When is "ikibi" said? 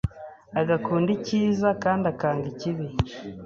2.53-2.85